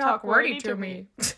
[0.00, 1.06] talk wordy to me.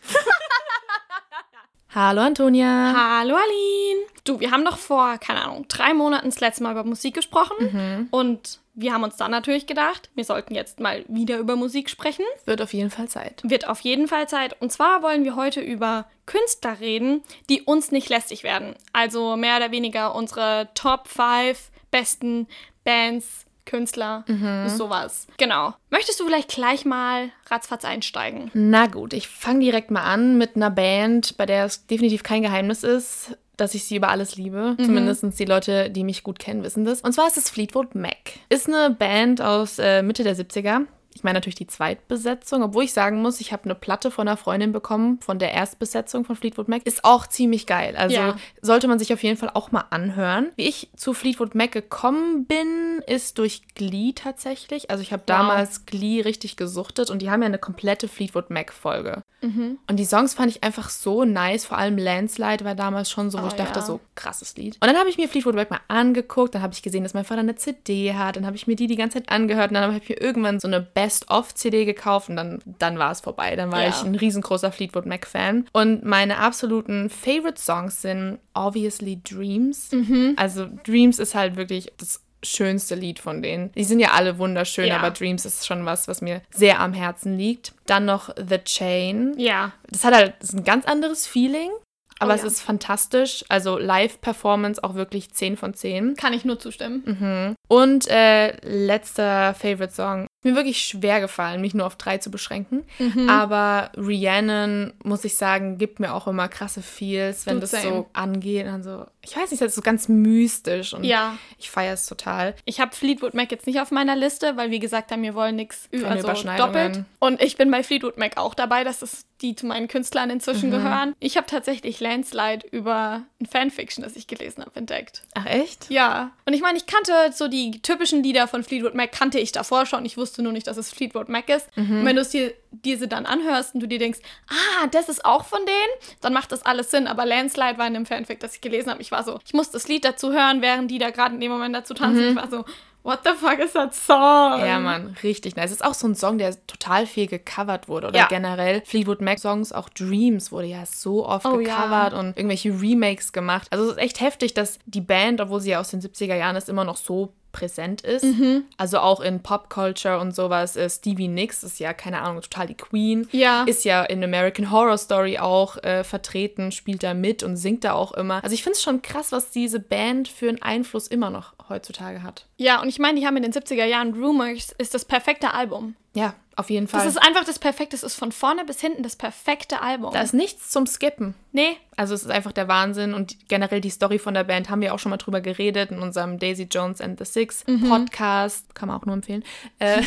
[1.95, 2.95] Hallo Antonia.
[2.97, 4.07] Hallo Aline.
[4.25, 8.09] Du, wir haben doch vor, keine Ahnung, drei Monaten das letzte Mal über Musik gesprochen.
[8.11, 12.25] Und wir haben uns dann natürlich gedacht, wir sollten jetzt mal wieder über Musik sprechen.
[12.47, 13.43] Wird auf jeden Fall Zeit.
[13.45, 14.57] Wird auf jeden Fall Zeit.
[14.63, 18.75] Und zwar wollen wir heute über Künstler reden, die uns nicht lästig werden.
[18.95, 22.47] Also mehr oder weniger unsere Top 5 besten
[22.85, 24.25] Bands, Künstler,
[24.69, 25.27] sowas.
[25.37, 25.75] Genau.
[25.91, 28.51] Möchtest du vielleicht gleich mal ratzfatz einsteigen?
[28.55, 32.43] Na gut, ich fange direkt mal an mit einer Band, bei der es definitiv kein
[32.43, 34.77] Geheimnis ist, dass ich sie über alles liebe.
[34.83, 37.01] Zumindest die Leute, die mich gut kennen, wissen das.
[37.03, 38.17] Und zwar ist es Fleetwood Mac.
[38.49, 40.87] Ist eine Band aus äh, Mitte der 70er.
[41.15, 44.37] Ich meine natürlich die Zweitbesetzung, obwohl ich sagen muss, ich habe eine Platte von einer
[44.37, 46.83] Freundin bekommen, von der Erstbesetzung von Fleetwood Mac.
[46.87, 47.97] Ist auch ziemlich geil.
[47.97, 48.37] Also Ja.
[48.63, 50.51] sollte man sich auf jeden Fall auch mal anhören.
[50.57, 54.91] Wie ich zu Fleetwood Mac gekommen bin, ist durch Glee tatsächlich.
[54.91, 59.23] Also ich habe damals Glee richtig gesuchtet und die haben ja eine komplette Fleetwood Mac-Folge.
[59.45, 61.65] Und die Songs fand ich einfach so nice.
[61.65, 63.85] Vor allem Landslide war damals schon so, wo Oh, ich dachte, ja.
[63.85, 64.77] so krasses Lied.
[64.81, 66.55] Und dann habe ich mir Fleetwood Mac mal angeguckt.
[66.55, 68.37] Dann habe ich gesehen, dass mein Vater eine CD hat.
[68.37, 69.71] Dann habe ich mir die die ganze Zeit angehört.
[69.71, 72.29] Und dann habe ich mir irgendwann so eine Best-of-CD gekauft.
[72.29, 73.57] Und dann, dann war es vorbei.
[73.57, 73.89] Dann war Ja.
[73.89, 75.67] ich ein riesengroßer Fleetwood Mac-Fan.
[75.73, 79.91] Und meine absoluten Favorite-Songs sind Obviously Dreams.
[80.37, 83.71] Also Dreams ist halt wirklich das schönste Lied von denen.
[83.73, 84.99] Die sind ja alle wunderschön, Ja.
[84.99, 87.73] aber Dreams ist schon was, was mir sehr am Herzen liegt.
[87.87, 89.35] Dann noch The Chain.
[89.39, 89.73] Ja.
[89.91, 91.71] Das hat halt das ist ein ganz anderes Feeling,
[92.19, 92.49] aber Oh es ja.
[92.49, 93.45] ist fantastisch.
[93.49, 96.17] Also Live-Performance auch wirklich 10 von 10.
[96.17, 97.03] Kann ich nur zustimmen.
[97.07, 97.55] Mhm.
[97.69, 100.27] Und äh, letzter Favorite-Song.
[100.45, 102.83] Mir wirklich schwer gefallen, mich nur auf drei zu beschränken.
[102.99, 103.29] Mhm.
[103.29, 107.83] Aber Rhiannon, muss ich sagen, gibt mir auch immer krasse Feels, wenn Du, das same.
[107.85, 108.67] so angeht.
[108.67, 111.37] Also, ich weiß nicht, das ist so ganz mystisch und Ja.
[111.59, 112.55] ich feiere es total.
[112.65, 115.57] Ich habe Fleetwood Mac jetzt nicht auf meiner Liste, weil wir gesagt haben, wir wollen
[115.57, 117.05] nichts also doppelt.
[117.19, 120.69] Und ich bin bei Fleetwood Mac auch dabei, dass es die zu meinen Künstlern inzwischen
[120.69, 120.73] Mhm.
[120.75, 121.15] gehören.
[121.21, 125.23] Ich habe tatsächlich Landslide über ein Fanfiction, das ich gelesen habe, entdeckt.
[125.35, 125.91] Ach, echt?
[125.91, 126.31] Ja.
[126.47, 129.85] Und ich meine, ich kannte so die typischen Lieder von Fleetwood Mac, kannte ich davor
[129.87, 130.05] schon.
[130.05, 131.69] Ich wusste nur nicht, dass es Fleetwood Mac ist.
[131.77, 131.99] Mhm.
[132.01, 135.25] Und wenn du es dir diese dann anhörst und du dir denkst, ah, das ist
[135.25, 137.07] auch von denen, dann macht das alles Sinn.
[137.07, 139.03] Aber Landslide war in einem Fanfic, das ich gelesen habe.
[139.03, 141.51] Ich war so, ich muss das Lied dazu hören, während die da gerade in dem
[141.53, 142.31] Moment dazu tanzen.
[142.31, 142.65] Ich war so,
[143.03, 144.61] what the fuck is that song?
[144.65, 145.67] Ja, Mann, richtig nice.
[145.67, 148.09] Es ist auch so ein Song, der total viel gecovert wurde.
[148.09, 148.27] Oder Ja.
[148.29, 151.77] generell Fleetwood Mac Songs, auch Dreams wurde ja so oft Oh, ja.
[151.77, 153.69] gecovert und irgendwelche Remakes gemacht.
[153.71, 156.57] Also es ist echt heftig, dass die Band, obwohl sie ja aus den 70er Jahren
[156.57, 158.25] ist, immer noch so präsent ist.
[158.25, 158.65] Mhm.
[158.77, 160.79] Also auch in Popculture und sowas.
[160.89, 163.29] Stevie Nicks ist ja, keine Ahnung, total die Queen.
[163.33, 163.65] Ja.
[163.65, 167.93] Ist ja in American Horror Story auch äh, vertreten, spielt da mit und singt da
[167.93, 168.43] auch immer.
[168.43, 172.23] Also ich finde es schon krass, was diese Band für einen Einfluss immer noch heutzutage
[172.23, 172.47] hat.
[172.57, 175.95] Ja, und ich meine, die haben in den 70er Jahren Rumors ist das perfekte Album.
[176.15, 177.01] Ja, auf jeden Fall.
[177.05, 180.13] Das ist einfach das perfekte, es ist von vorne bis hinten das perfekte Album.
[180.13, 181.35] Da ist nichts zum Skippen.
[181.53, 184.83] nee, Also es ist einfach der Wahnsinn und generell die Story von der Band haben
[184.83, 187.89] wir auch schon mal drüber geredet in unserem Daisy Jones and the Six Mhm.
[187.89, 188.75] Podcast.
[188.75, 189.43] Kann man auch nur empfehlen.
[189.79, 190.03] Äh,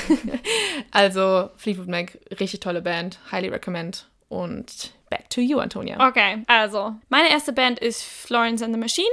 [0.92, 3.20] also Fleetwood Mac, richtig tolle Band.
[3.32, 4.08] Highly recommend.
[4.30, 6.08] Und back to you, Antonia.
[6.08, 9.10] Okay, also meine erste Band ist Florence and the Machine.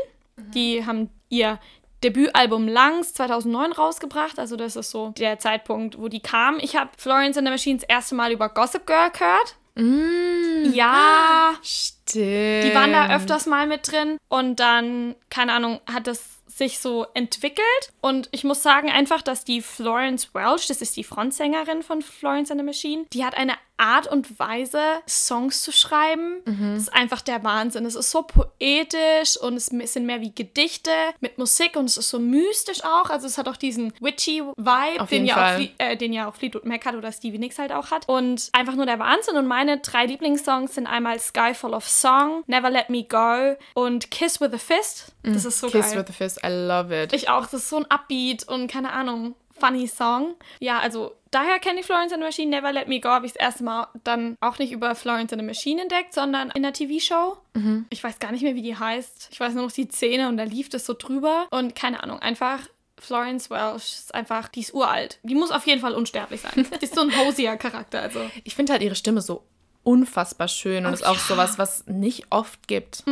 [0.54, 1.58] Die haben ihr
[2.04, 4.38] Debütalbum Langs 2009 rausgebracht.
[4.38, 6.58] Also das ist so der Zeitpunkt, wo die kam.
[6.60, 9.56] Ich habe Florence and the Machine das erste Mal über Gossip Girl gehört.
[9.74, 12.64] Mm, Ja, stimmt.
[12.64, 14.18] die waren da öfters mal mit drin.
[14.28, 17.92] Und dann, keine Ahnung, hat das sich so entwickelt.
[18.02, 22.50] Und ich muss sagen einfach, dass die Florence Welch, das ist die Frontsängerin von Florence
[22.50, 26.40] and the Machine, die hat eine Art und Weise, Songs zu schreiben.
[26.44, 27.84] Das ist einfach der Wahnsinn.
[27.84, 32.08] Es ist so poetisch und es sind mehr wie Gedichte mit Musik und es ist
[32.08, 33.10] so mystisch auch.
[33.10, 36.64] Also es hat auch diesen witchy Vibe, den ja, auch äh, den ja auch Fleetwood
[36.64, 38.08] Mac hat oder Stevie Nicks halt auch hat.
[38.08, 39.36] Und einfach nur der Wahnsinn.
[39.36, 44.12] Und meine drei Lieblingssongs sind einmal Sky Full of Song, Never Let Me Go und
[44.12, 45.12] Kiss with a Fist.
[45.24, 46.00] Das ist so Kiss geil.
[46.00, 47.12] with a Fist, I love it.
[47.12, 47.42] Ich auch.
[47.42, 50.34] Das ist so ein Upbeat und keine Ahnung, funny Song.
[50.58, 52.50] Ja, also daher kenne ich Florence and the Machine.
[52.50, 55.40] Never Let Me Go habe ich das erste Mal dann auch nicht über Florence and
[55.40, 57.36] the Machine entdeckt, sondern in der TV-Show.
[57.54, 57.86] Mhm.
[57.90, 59.28] Ich weiß gar nicht mehr, wie die heißt.
[59.30, 61.46] Ich weiß nur noch die Szene und da lief das so drüber.
[61.50, 62.60] Und keine Ahnung, einfach
[62.98, 65.18] Florence Welch ist einfach, die ist uralt.
[65.22, 66.66] Die muss auf jeden Fall unsterblich sein.
[66.80, 68.20] Die ist so ein Hosier-Charakter, also.
[68.44, 69.44] Ich finde halt ihre Stimme so
[69.84, 71.20] unfassbar schön und Oh, ist auch ja.
[71.20, 73.02] sowas, was nicht oft gibt.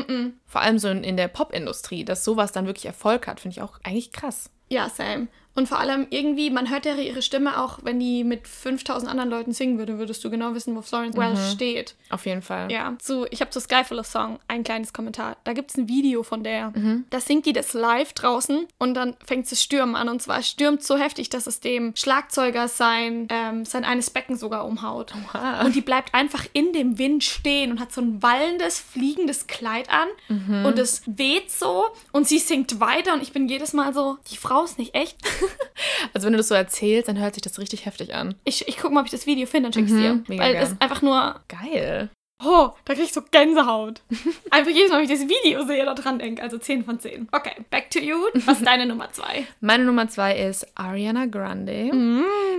[0.47, 3.63] Vor allem so in, in der Popindustrie, dass sowas dann wirklich Erfolg hat, finde ich
[3.63, 4.51] auch eigentlich krass.
[4.69, 5.27] Ja, same.
[5.55, 9.31] Und vor allem irgendwie, man hört ja ihre Stimme auch, wenn die mit 5000 anderen
[9.31, 11.97] Leuten singen würde, würdest du genau wissen, wo Florence Welch steht.
[12.09, 12.71] Auf jeden Fall.
[12.71, 15.37] Ja, zu, ich habe zu Skyfall of Song ein kleines Kommentar.
[15.45, 16.73] Da gibt es ein Video von der.
[17.11, 20.09] Da singt die das live draußen und dann fängt es stürmen an.
[20.09, 24.37] Und zwar es stürmt so heftig, dass es dem Schlagzeuger sein, ähm, sein eines Becken
[24.37, 25.13] sogar umhaut.
[25.35, 25.65] Oha.
[25.65, 29.89] Und die bleibt einfach in dem Wind stehen und hat so ein wallendes, fliegendes Kleid
[29.91, 30.09] an.
[30.65, 33.15] Und es weht so und sie singt weiter.
[33.15, 35.17] Und ich bin jedes Mal so, die Frau ist nicht echt.
[36.13, 38.35] Also wenn du das so erzählst, dann hört sich das richtig heftig an.
[38.45, 40.23] Ich, ich gucke mal, ob ich das Video finde und schick's dir.
[40.29, 40.65] mega Weil gern.
[40.65, 42.11] es einfach nur Geil.
[42.45, 44.01] Oh, da krieg ich so Gänsehaut.
[44.51, 46.43] Einfach jedes Mal, wenn ich das Video sehe, da dran denke.
[46.43, 47.29] Also 10 von 10.
[47.33, 48.17] Okay, back to you.
[48.47, 49.47] Was ist deine Nummer 2?
[49.61, 51.91] Meine Nummer zwei ist Ariana Grande.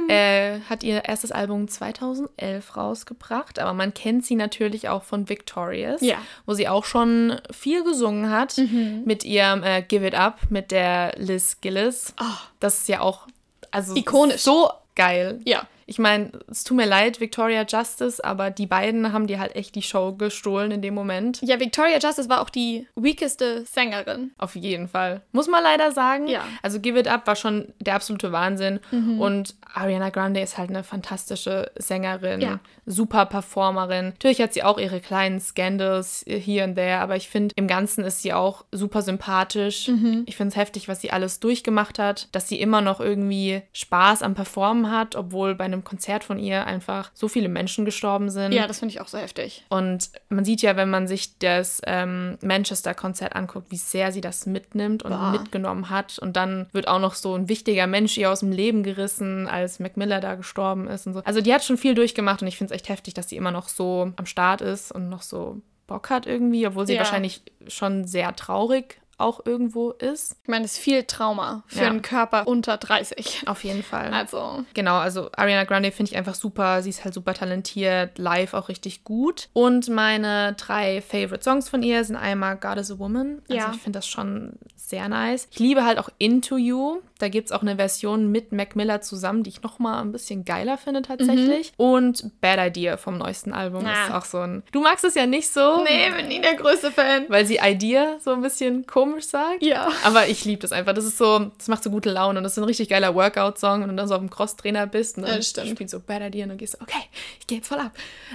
[0.08, 6.02] Äh, hat ihr erstes Album 2011 rausgebracht, aber man kennt sie natürlich auch von Victorious,
[6.02, 6.18] Ja.
[6.46, 8.60] wo sie auch schon viel gesungen hat
[9.06, 12.14] mit ihrem äh, Give It Up mit der Liz Gillis.
[12.60, 13.28] Das ist ja auch
[13.72, 14.42] also Ikonisch.
[14.42, 15.40] so geil.
[15.46, 15.64] Ja.
[15.92, 19.76] Ich meine, es tut mir leid, Victoria Justice, aber die beiden haben dir halt echt
[19.76, 21.42] die Show gestohlen in dem Moment.
[21.42, 24.32] Ja, Victoria Justice war auch die weakeste Sängerin.
[24.38, 25.20] Auf jeden Fall.
[25.34, 26.28] Muss man leider sagen.
[26.28, 26.46] Ja.
[26.62, 28.80] Also Give It Up war schon der absolute Wahnsinn.
[29.20, 32.60] Und Ariana Grande ist halt eine fantastische Sängerin, Ja.
[32.86, 34.06] super Performerin.
[34.12, 38.06] Natürlich hat sie auch ihre kleinen Scandals hier und there, aber ich finde, im Ganzen
[38.06, 39.90] ist sie auch super sympathisch.
[40.26, 44.24] Ich finde es heftig, was sie alles durchgemacht hat, dass sie immer noch irgendwie Spaß
[44.24, 48.52] am Performen hat, obwohl bei einem Konzert von ihr einfach so viele Menschen gestorben sind.
[48.54, 49.66] Ja, das finde ich auch so heftig.
[49.70, 54.46] Und man sieht ja, wenn man sich das ähm, Manchester-Konzert anguckt, wie sehr sie das
[54.46, 55.32] mitnimmt und Boah.
[55.32, 56.20] mitgenommen hat.
[56.20, 59.80] Und dann wird auch noch so ein wichtiger Mensch ihr aus dem Leben gerissen, als
[59.80, 61.22] Mac Miller da gestorben ist und so.
[61.24, 63.52] Also die hat schon viel durchgemacht und ich finde es echt heftig, dass sie immer
[63.52, 67.00] noch so am Start ist und noch so Bock hat irgendwie, obwohl sie Ja.
[67.00, 70.36] wahrscheinlich schon sehr traurig auch irgendwo ist.
[70.44, 71.88] Ich meine, es ist viel Trauma für Ja.
[71.90, 73.44] einen Körper unter 30.
[73.48, 74.14] Auf jeden Fall.
[74.14, 76.82] Also, Genau, also Ariana Grande finde ich einfach super.
[76.82, 79.50] Sie ist halt super talentiert, live auch richtig gut.
[79.54, 83.42] Und meine drei Favorite Songs von ihr sind einmal God is a Woman.
[83.50, 83.72] Also Ja.
[83.74, 85.48] ich finde das schon sehr nice.
[85.52, 87.02] Ich liebe halt auch Into You.
[87.22, 90.44] Da gibt es auch eine Version mit Mac Miller zusammen, die ich nochmal ein bisschen
[90.46, 91.72] geiler finde tatsächlich.
[91.78, 94.06] Und Bad Idea vom neuesten Album Ah.
[94.08, 94.64] ist auch so ein...
[94.72, 97.26] Du magst es ja nicht so, nee, bin nie der größte Fan.
[97.30, 99.62] weil sie Idea so ein bisschen komisch sagt.
[99.62, 99.90] Ja.
[100.04, 100.94] Aber ich liebe das einfach.
[100.94, 103.14] Das ist so, das macht so gute Laune und das ist so ein richtig geiler
[103.14, 105.70] Workout-Song, wenn du dann so auf dem Crosstrainer bist und Ja, dann stimmt.
[105.70, 107.04] spielst du Bad Idea und dann gehst du, okay,
[107.40, 107.92] ich gehe jetzt voll ab.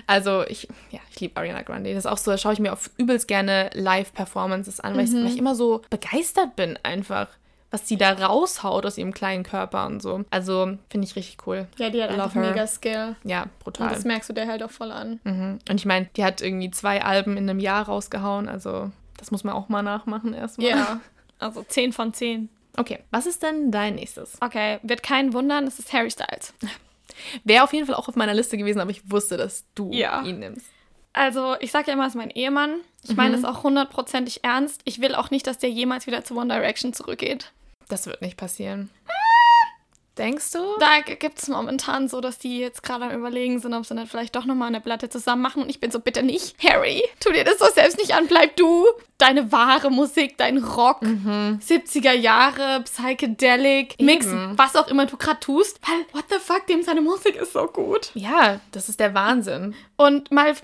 [0.07, 1.91] Also ich, ja, ich liebe Ariana Grande.
[1.93, 5.11] Das ist auch so, da schaue ich mir auf übelst gerne Live-Performances an, weil, ich,
[5.11, 5.25] Mhm.
[5.25, 7.29] weil ich immer so begeistert bin einfach,
[7.77, 10.25] was sie da raushaut aus ihrem kleinen Körper und so.
[10.31, 11.67] Also finde ich richtig cool.
[11.77, 12.51] Ja, die hat Love einfach her.
[12.51, 13.17] mega Skill.
[13.25, 13.91] Ja, Und brutal.
[13.91, 15.21] das merkst du dir halt auch voll an.
[15.25, 15.59] Mhm.
[15.69, 19.45] Und ich meine, die hat irgendwie zwei Alben in einem Jahr rausgehauen, also das muss
[19.45, 20.69] man auch mal nachmachen erstmal.
[20.69, 21.01] Ja.
[21.39, 22.49] Also 10 von 10.
[22.79, 24.39] Okay, was ist denn dein nächstes?
[24.41, 26.55] Okay, wird keinen wundern, es ist Harry Styles.
[27.45, 30.23] Wäre auf jeden Fall auch auf meiner Liste gewesen, aber ich wusste, dass du Ja.
[30.23, 30.65] ihn nimmst.
[31.13, 32.77] Also, ich sage ja immer, es ist mein Ehemann.
[33.03, 34.81] Ich meine das auch hundertprozentig ernst.
[34.85, 37.53] Ich will auch nicht, dass der jemals wieder zu One Direction zurückgeht.
[37.89, 38.91] Das wird nicht passieren.
[40.19, 40.61] Denkst du?
[40.81, 44.07] Da gibt es momentan so, dass die jetzt gerade am Überlegen sind, ob sie dann
[44.07, 45.63] vielleicht doch nochmal eine Platte zusammen machen.
[45.63, 46.57] Und ich bin so, bitte nicht.
[46.65, 48.27] Harry, tu dir das doch selbst nicht an.
[48.27, 48.87] Bleib du.
[49.19, 54.57] Deine wahre Musik, dein Rock, 70er Jahre, Psychedelic, Mix, Eben.
[54.57, 55.81] was auch immer du gerade tust.
[55.87, 58.11] Weil, what the fuck, dem seine Musik ist so gut.
[58.15, 59.75] Ja, das ist der Wahnsinn.
[59.97, 60.55] Und mal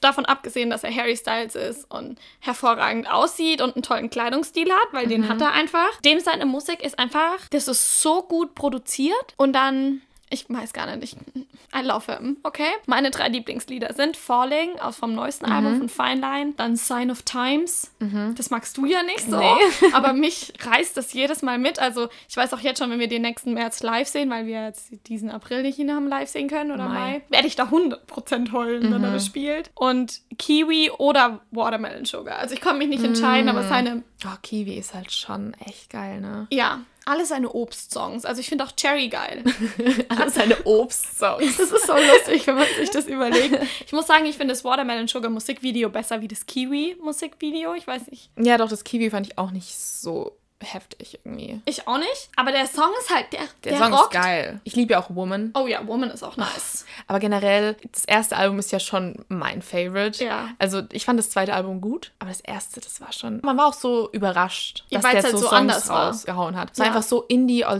[0.00, 4.92] davon abgesehen, dass er Harry Styles ist und hervorragend aussieht und einen tollen Kleidungsstil hat,
[4.92, 6.00] weil den hat er einfach.
[6.04, 10.02] Dem seine Musik ist einfach, das ist so gut produziert und dann,
[10.32, 11.44] ich weiß gar nicht, ich,
[11.78, 12.70] I love him, okay?
[12.86, 17.22] Meine drei Lieblingslieder sind Falling aus vom neuesten Album von Fine Line, dann Sign of
[17.22, 17.92] Times,
[18.36, 19.52] das magst du ja nicht so, Nee.
[19.92, 21.78] aber mich reißt das jedes Mal mit.
[21.78, 24.64] Also ich weiß auch jetzt schon, wenn wir den nächsten März live sehen, weil wir
[24.64, 26.94] jetzt diesen April nicht ihn haben live sehen können oder Mai.
[26.94, 29.70] Mai, werde ich da 100% heulen, wenn er das spielt.
[29.74, 32.38] Und Kiwi oder Watermelon Sugar.
[32.38, 36.20] Also ich kann mich nicht entscheiden, aber seine, Oh, Kiwi ist halt schon echt geil,
[36.20, 36.46] ne?
[36.50, 38.24] ja, alle seine Obstsongs.
[38.24, 39.42] Also ich finde auch Cherry geil.
[40.08, 41.56] Alle seine Obstsongs.
[41.56, 43.58] Das ist so lustig, wenn man sich das überlegt.
[43.86, 47.74] Ich muss sagen, ich finde das Watermelon Sugar Musikvideo besser wie das Kiwi Musikvideo.
[47.74, 48.30] Ich weiß nicht.
[48.38, 51.60] ja, doch, das Kiwi fand ich auch nicht so heftig irgendwie.
[51.64, 52.30] Ich auch nicht.
[52.36, 54.14] Aber der Song ist halt, der, Der, der, Song rockt.
[54.14, 54.60] ist geil.
[54.64, 55.52] Ich liebe ja auch Woman.
[55.54, 56.84] Oh ja, Woman ist auch nice.
[57.06, 60.24] Aber generell, das erste Album ist ja schon mein Favorite.
[60.24, 60.48] Ja.
[60.58, 63.40] Also ich fand das zweite Album gut, aber das erste, das war schon.
[63.42, 66.06] Man war auch so überrascht, Ja, dass der halt so so Songs anders war.
[66.08, 66.70] rausgehauen hat.
[66.72, 66.92] Es war Ja.
[66.92, 67.22] einfach so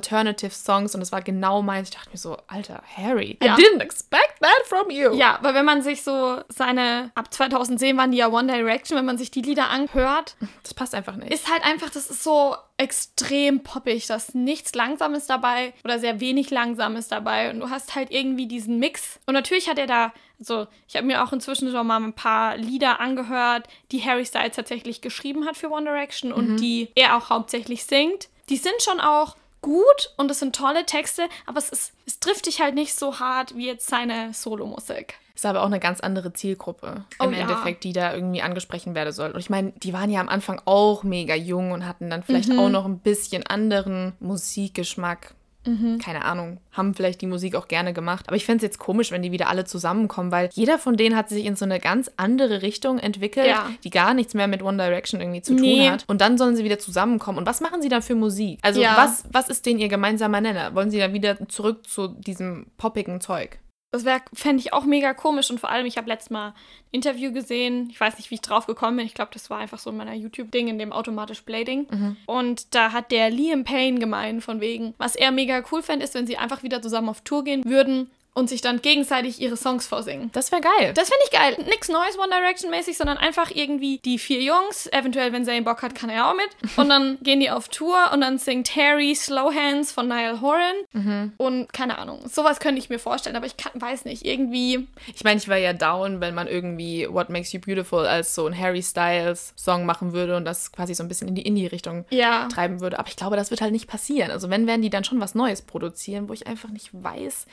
[0.02, 1.88] Indie-Alternative-Songs und es war genau meins.
[1.90, 3.56] Ich dachte mir so, Alter, Harry, Ja.
[3.56, 5.12] I didn't expect that from you.
[5.14, 9.04] Ja, weil wenn man sich so seine, ab 2010 waren die ja One Direction, wenn
[9.04, 11.32] man sich die Lieder anhört, Das passt einfach nicht.
[11.32, 14.06] ist halt einfach, das ist so extrem poppig.
[14.06, 17.50] Da ist nichts Langsames dabei oder sehr wenig Langsames dabei.
[17.50, 19.20] Und du hast halt irgendwie diesen Mix.
[19.26, 22.56] Und natürlich hat er da, also ich habe mir auch inzwischen schon mal ein paar
[22.56, 27.30] Lieder angehört, die Harry Styles tatsächlich geschrieben hat für One Direction und die er auch
[27.30, 28.28] hauptsächlich singt.
[28.48, 32.46] Die sind schon auch gut und es sind tolle Texte, aber es, ist, es trifft
[32.46, 35.14] dich halt nicht so hart wie jetzt seine Solomusik.
[35.34, 37.40] Ist aber auch eine ganz andere Zielgruppe Oh im ja.
[37.40, 39.30] Endeffekt, die da irgendwie angesprochen werden soll.
[39.30, 42.50] Und ich meine, die waren ja am Anfang auch mega jung und hatten dann vielleicht
[42.50, 42.58] Mhm.
[42.58, 45.34] auch noch ein bisschen anderen Musikgeschmack.
[45.64, 45.98] Mhm.
[45.98, 48.24] Keine Ahnung, haben vielleicht die Musik auch gerne gemacht.
[48.28, 51.16] Aber ich fände es jetzt komisch, wenn die wieder alle zusammenkommen, weil jeder von denen
[51.16, 53.70] hat sich in so eine ganz andere Richtung entwickelt, Ja.
[53.84, 55.88] die gar nichts mehr mit One Direction irgendwie zu tun Nee.
[55.90, 56.04] hat.
[56.08, 57.38] Und dann sollen sie wieder zusammenkommen.
[57.38, 58.58] Und was machen sie dann für Musik?
[58.62, 58.96] Also Ja.
[58.96, 60.74] was, was ist denn ihr gemeinsamer Nenner?
[60.74, 63.58] Wollen sie dann wieder zurück zu diesem poppigen Zeug?
[63.92, 66.54] Das wäre, fände ich auch mega komisch und vor allem, ich habe letztes Mal ein
[66.92, 67.88] Interview gesehen.
[67.90, 69.06] Ich weiß nicht, wie ich drauf gekommen bin.
[69.06, 72.16] Ich glaube, das war einfach so in meiner YouTube-Ding, in dem automatisch Play-Ding.
[72.24, 76.14] Und da hat der Liam Payne gemeint, von wegen, was er mega cool fände, ist,
[76.14, 79.86] wenn sie einfach wieder zusammen auf Tour gehen würden und sich dann gegenseitig ihre Songs
[79.86, 80.30] vorsingen.
[80.32, 80.92] Das wäre geil.
[80.94, 81.56] Das finde ich geil.
[81.68, 84.86] Nix Neues One Direction mäßig, sondern einfach irgendwie die vier Jungs.
[84.92, 86.48] Eventuell, wenn Zayn Bock hat, kann er auch mit.
[86.78, 91.32] Und dann gehen die auf Tour und dann singt Harry Slow Hands von Niall Horan.
[91.36, 92.20] Und keine Ahnung.
[92.28, 94.24] Sowas könnte ich mir vorstellen, aber ich kann, weiß nicht.
[94.24, 94.86] Irgendwie.
[95.14, 98.46] Ich meine, ich war ja down, wenn man irgendwie What Makes You Beautiful als so
[98.46, 102.06] ein Harry Styles Song machen würde und das quasi so ein bisschen in die Indie-Richtung
[102.10, 102.48] Ja.
[102.48, 102.98] treiben würde.
[102.98, 104.30] Aber ich glaube, das wird halt nicht passieren.
[104.30, 107.46] Also wenn, werden die dann schon was Neues produzieren, wo ich einfach nicht weiß,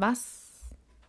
[0.00, 0.40] was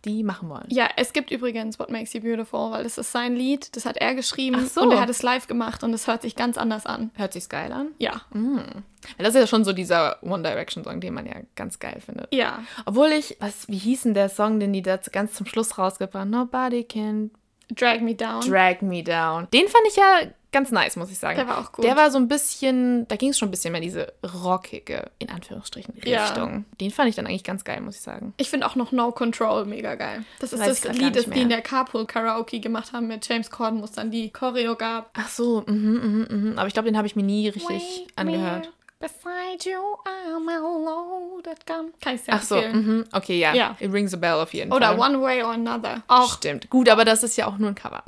[0.04, 0.66] die machen wollen.
[0.68, 3.74] Ja, es gibt übrigens What Makes You Beautiful, weil das ist sein Lied.
[3.76, 4.82] Das hat er geschrieben so.
[4.82, 7.10] und er hat es live gemacht und es hört sich ganz anders an.
[7.14, 7.88] Hört sich's geil an?
[7.98, 8.22] Ja.
[8.32, 8.82] Weil
[9.18, 12.34] das ist ja schon so dieser One Direction Song, den man ja ganz geil findet.
[12.34, 12.64] Ja.
[12.84, 16.22] Obwohl ich, was, wie hieß denn der Song, den die da ganz zum Schluss rausgebracht
[16.22, 16.30] haben?
[16.30, 17.30] Nobody can
[17.74, 18.40] Drag Me Down.
[18.40, 19.48] Drag Me Down.
[19.52, 20.20] Den fand ich ja
[20.52, 21.36] ganz nice, muss ich sagen.
[21.36, 21.84] Der war auch gut.
[21.84, 24.12] Der war so ein bisschen, da ging es schon ein bisschen mehr in diese
[24.44, 26.26] rockige, in Anführungsstrichen, Ja.
[26.26, 26.64] Richtung.
[26.80, 28.34] Den fand ich dann eigentlich ganz geil, muss ich sagen.
[28.36, 30.24] Ich finde auch noch No Control mega geil.
[30.38, 33.50] Das ist Weiß das Lied, das die in der Carpool Karaoke gemacht haben mit James
[33.50, 35.10] Corden, wo es dann die Choreo gab.
[35.14, 36.58] Ach so, mhm, mhm, mhm.
[36.58, 38.70] Aber ich glaube, den habe ich mir nie richtig angehört.
[39.00, 41.92] Beside you, I'm a loaded gun.
[42.00, 43.04] Kann ich sehr Ach so, mhm.
[43.12, 43.54] okay, ja.
[43.54, 43.76] Ja.
[43.80, 45.10] It rings a bell auf jeden Oder Fall.
[45.14, 46.02] One Way or Another.
[46.08, 46.68] Auch, Stimmt.
[46.70, 48.02] Gut, aber das ist ja auch nur ein Cover.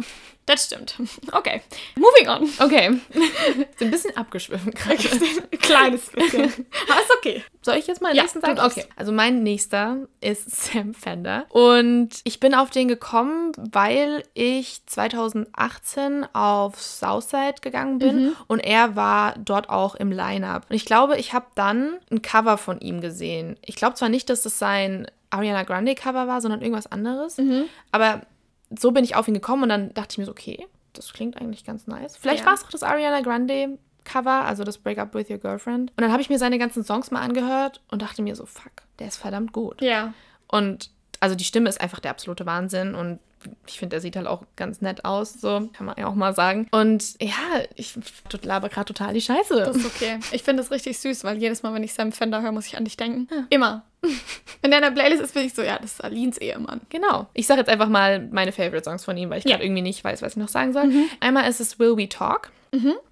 [0.46, 0.96] das stimmt.
[1.32, 1.62] Okay,
[1.96, 2.48] moving on.
[2.64, 3.00] Okay.
[3.74, 4.98] Ist ein bisschen abgeschwiffen gerade.
[5.52, 6.44] Ein kleines bisschen.
[6.44, 7.42] Aber ist okay.
[7.62, 8.60] Soll ich jetzt mal den Ja, nächsten sagen?
[8.60, 8.84] Okay.
[8.96, 11.46] Also mein nächster ist Sam Fender.
[11.48, 18.36] Und ich bin auf den gekommen, weil ich 2018 auf Southside gegangen bin Mhm.
[18.48, 20.66] und er war dort auch im Line-Up.
[20.68, 23.56] Und ich glaube, ich habe dann ein Cover von ihm gesehen.
[23.62, 27.36] Ich glaube zwar nicht, dass es sein Ariana Grande Cover war, sondern irgendwas anderes.
[27.38, 27.64] Mhm.
[27.92, 28.22] Aber
[28.78, 31.36] so bin ich auf ihn gekommen und dann dachte ich mir so, okay, das klingt
[31.40, 32.16] eigentlich ganz nice.
[32.16, 32.46] Vielleicht Ja.
[32.46, 35.90] war es auch das Ariana Grande Cover, also das Break Up With Your Girlfriend.
[35.90, 38.72] Und dann habe ich mir seine ganzen Songs mal angehört und dachte mir so, fuck,
[38.98, 39.80] der ist verdammt gut.
[39.82, 40.12] Ja.
[40.46, 43.18] Und also die Stimme ist einfach der absolute Wahnsinn und
[43.66, 46.34] ich finde, er sieht halt auch ganz nett aus, so kann man ja auch mal
[46.34, 46.68] sagen.
[46.70, 47.98] Und ja, ich
[48.42, 49.56] laber gerade total die Scheiße.
[49.56, 50.18] Das ist okay.
[50.32, 52.76] Ich finde das richtig süß, weil jedes Mal, wenn ich Sam Fender höre, muss ich
[52.76, 53.28] an dich denken.
[53.50, 53.84] Immer.
[54.62, 56.80] Wenn der in der Playlist ist, bin ich so, ja, das ist Alins Ehemann.
[56.88, 57.26] Genau.
[57.34, 59.52] Ich sage jetzt einfach mal meine Favorite Songs von ihm, weil ich Ja.
[59.52, 60.90] gerade irgendwie nicht weiß, was ich noch sagen soll.
[61.20, 62.50] Einmal ist es Will We Talk.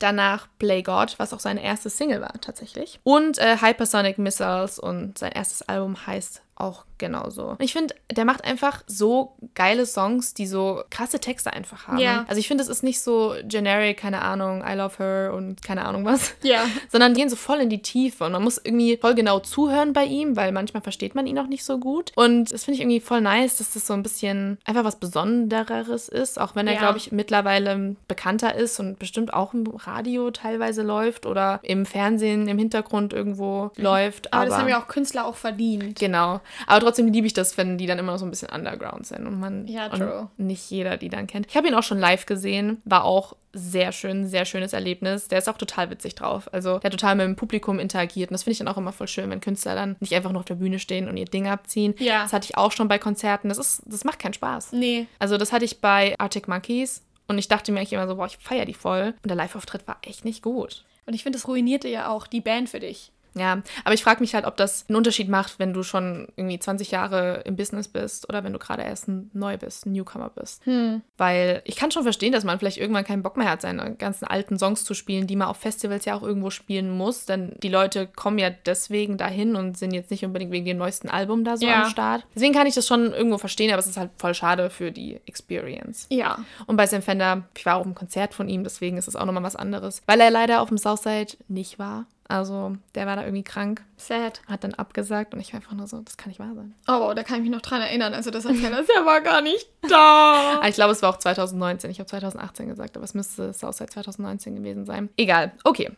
[0.01, 2.99] Danach Play God, was auch seine erste Single war tatsächlich.
[3.05, 7.57] Und äh, Hypersonic Missiles und sein erstes Album heißt auch genauso.
[7.61, 11.99] Ich finde, der macht einfach so geile Songs, die so krasse Texte einfach haben.
[11.99, 12.25] Ja.
[12.29, 15.85] Also ich finde, es ist nicht so generic, keine Ahnung, I love her und keine
[15.85, 16.35] Ahnung was.
[16.43, 16.65] Ja.
[16.91, 20.05] sondern gehen so voll in die Tiefe und man muss irgendwie voll genau zuhören bei
[20.05, 22.13] ihm, weil manchmal versteht man ihn auch nicht so gut.
[22.17, 26.09] Und das finde ich irgendwie voll nice, dass das so ein bisschen einfach was Besondereres
[26.09, 26.79] ist, auch wenn er, Ja.
[26.81, 32.49] glaube ich, mittlerweile bekannter ist und bestimmt auch im Radio teilweise läuft oder im Fernsehen
[32.49, 34.27] im Hintergrund irgendwo läuft.
[34.27, 34.29] Mhm.
[34.33, 35.99] Aber, das haben ja auch Künstler auch verdient.
[35.99, 36.41] Genau.
[36.67, 39.27] Aber trotzdem liebe ich das, wenn die dann immer noch so ein bisschen underground sind
[39.27, 41.47] und man Ja, und nicht jeder die dann kennt.
[41.49, 45.29] Ich habe ihn auch schon live gesehen, war auch sehr schön, sehr schönes Erlebnis.
[45.29, 46.49] Der ist auch total witzig drauf.
[46.53, 48.93] Also der hat total mit dem Publikum interagiert und das finde ich dann auch immer
[48.93, 51.49] voll schön, wenn Künstler dann nicht einfach nur auf der Bühne stehen und ihr Ding
[51.49, 51.95] abziehen.
[51.99, 52.23] Ja.
[52.23, 53.49] Das hatte ich auch schon bei Konzerten.
[53.49, 54.73] Das ist, das macht keinen Spaß.
[54.73, 55.07] Nee.
[55.19, 58.27] Also das hatte ich bei Arctic Monkeys und ich dachte mir eigentlich immer so, boah,
[58.27, 59.15] ich feiere die voll.
[59.23, 60.85] Und der Live-Auftritt war echt nicht gut.
[61.07, 63.13] Und ich finde, das ruinierte ja auch die Band für dich.
[63.35, 66.59] Ja, aber ich frage mich halt, ob das einen Unterschied macht, wenn du schon irgendwie
[66.59, 70.29] 20 Jahre im Business bist oder wenn du gerade erst ein neu bist, ein Newcomer
[70.31, 70.63] bist.
[71.17, 74.27] Weil ich kann schon verstehen, dass man vielleicht irgendwann keinen Bock mehr hat, seine ganzen
[74.27, 77.25] alten Songs zu spielen, die man auf Festivals ja auch irgendwo spielen muss.
[77.27, 81.09] Denn die Leute kommen ja deswegen dahin und sind jetzt nicht unbedingt wegen dem neuesten
[81.09, 81.85] Album da so Ja.
[81.85, 82.27] am Start.
[82.35, 85.21] Deswegen kann ich das schon irgendwo verstehen, aber es ist halt voll schade für die
[85.27, 86.07] Experience.
[86.11, 86.39] Ja.
[86.67, 89.25] Und bei Sam Fender, ich war auch im Konzert von ihm, deswegen ist es auch
[89.25, 90.03] nochmal was anderes.
[90.07, 92.07] Weil er leider auf dem Southside nicht war.
[92.33, 94.41] Also der war da irgendwie krank, Sad.
[94.49, 96.75] hat dann abgesagt und ich war einfach nur so, das kann nicht wahr sein.
[96.89, 98.15] Oh, da kann ich mich noch dran erinnern.
[98.15, 100.61] Also das erzählt er, der war gar nicht da.
[100.63, 101.91] Ah, ich glaube, es war auch 2019.
[101.91, 105.11] Ich habe 2018 gesagt, aber es müsste Southside 2019 gewesen sein.
[105.19, 105.53] Egal.
[105.65, 105.91] Okay.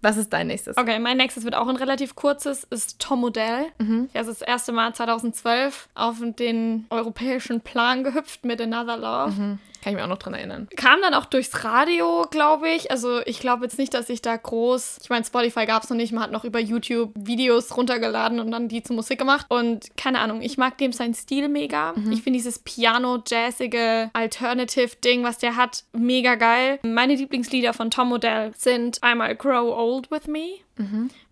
[0.00, 0.76] Was ist dein nächstes?
[0.76, 3.66] Okay, mein nächstes wird auch ein relativ kurzes, ist Tom Modell.
[4.12, 9.58] Er ist das erste Mal 2012 auf den europäischen Plan gehüpft mit Another Love.
[9.82, 10.68] Kann ich mich auch noch dran erinnern.
[10.76, 12.90] Kam dann auch durchs Radio, glaube ich.
[12.90, 14.98] Also ich glaube jetzt nicht, dass ich da groß.
[15.02, 16.12] Ich meine, Spotify gab es noch nicht.
[16.12, 19.46] Man hat noch über YouTube Videos runtergeladen und dann die zu Musik gemacht.
[19.48, 21.94] Und keine Ahnung, ich mag dem seinen Stil mega.
[22.10, 26.78] Ich finde dieses Piano-jazzige Alternative-Ding, was der hat, mega geil.
[26.82, 30.58] Meine Lieblingslieder von Tom Modell sind einmal Grow Old With Me,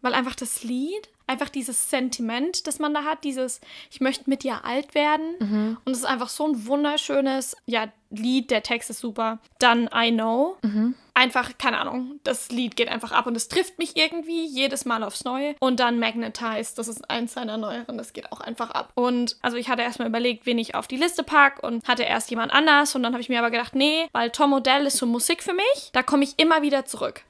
[0.00, 4.42] weil einfach das Lied einfach dieses Sentiment, das man da hat, dieses ich möchte mit
[4.42, 9.00] dir alt werden und es ist einfach so ein wunderschönes ja Lied, der Text ist
[9.00, 9.38] super.
[9.58, 10.56] Dann I Know.
[11.14, 15.02] Einfach, keine Ahnung, das Lied geht einfach ab und es trifft mich irgendwie jedes Mal
[15.02, 15.56] aufs Neue.
[15.58, 18.92] Und dann Magnetized, das ist eins seiner neueren, das geht auch einfach ab.
[18.94, 22.30] Und also ich hatte erstmal überlegt, wen ich auf die Liste packe und hatte erst
[22.30, 25.06] jemand anders und dann habe ich mir aber gedacht, nee, weil Tom Odell ist so
[25.06, 27.24] Musik für mich, da komme ich immer wieder zurück.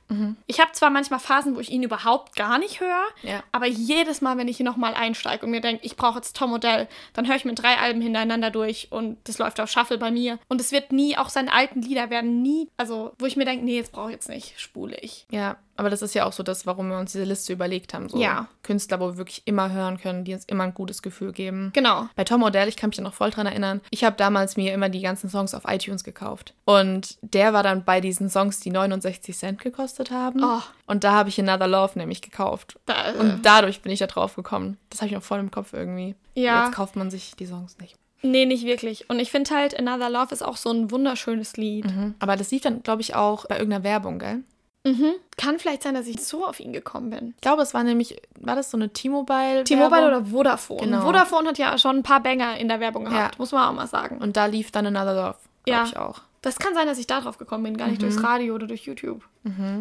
[0.47, 3.43] Ich habe zwar manchmal Phasen, wo ich ihn überhaupt gar nicht höre, Ja.
[3.53, 6.53] aber jedes Mal, wenn ich hier nochmal einsteige und mir denke, ich brauche jetzt Tom
[6.55, 10.11] Odell, dann höre ich mir drei Alben hintereinander durch und das läuft auf Shuffle bei
[10.11, 10.39] mir.
[10.49, 13.65] Und es wird nie, auch seine alten Lieder werden nie, also wo ich mir denke,
[13.67, 15.27] nee, jetzt brauche ich jetzt nicht, spule ich.
[15.31, 18.09] Ja, aber das ist ja auch so das, warum wir uns diese Liste überlegt haben.
[18.09, 18.49] So Ja.
[18.63, 21.71] Künstler, wo wir wirklich immer hören können, die uns immer ein gutes Gefühl geben.
[21.73, 22.09] Genau.
[22.17, 24.75] Bei Tom Odell, ich kann mich da noch voll dran erinnern, ich habe damals mir
[24.75, 26.53] immer die ganzen Songs auf iTunes gekauft.
[26.65, 30.43] Und der war dann bei diesen Songs, die 69 Cent gekostet haben.
[30.43, 30.61] Oh.
[30.87, 32.79] Und da habe ich Another Love nämlich gekauft.
[32.87, 34.77] Da, Und dadurch bin ich da drauf gekommen.
[34.91, 36.15] Das habe ich noch voll im Kopf irgendwie.
[36.35, 36.65] Ja.
[36.67, 37.95] Jetzt kauft man sich die Songs nicht.
[38.23, 39.09] nee, nicht wirklich.
[39.09, 41.85] Und ich finde halt, Another Love ist auch so ein wunderschönes Lied.
[41.87, 42.15] Mhm.
[42.19, 44.41] Aber das lief dann, glaube ich, auch bei irgendeiner Werbung, gell?
[44.85, 45.13] Mhm.
[45.37, 47.35] Kann vielleicht sein, dass ich so auf ihn gekommen bin.
[47.37, 49.65] Ich glaube, es war nämlich, war das so eine T-Mobile?
[49.65, 50.81] T-Mobile oder Vodafone.
[50.83, 51.03] Genau.
[51.03, 53.39] Vodafone hat ja schon ein paar Banger in der Werbung gehabt, Ja.
[53.39, 54.19] muss man auch mal sagen.
[54.19, 55.85] Und da lief dann Another Love, glaube Ja.
[55.85, 56.21] ich auch.
[56.41, 58.07] Das kann sein, dass ich da drauf gekommen bin, gar nicht Mhm.
[58.11, 59.23] durchs Radio oder durch YouTube.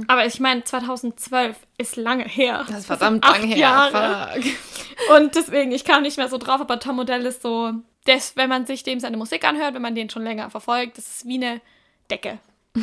[0.07, 2.65] Aber ich meine, 2012 ist lange her.
[2.67, 3.57] Das ist verdammt lang her.
[3.57, 4.41] Jahre.
[4.41, 4.51] Fuck.
[5.17, 7.73] Und deswegen, ich kam nicht mehr so drauf, aber Tom Modell ist so,
[8.05, 11.07] das, wenn man sich dem seine Musik anhört, wenn man den schon länger verfolgt, das
[11.07, 11.61] ist wie eine
[12.09, 12.39] Decke.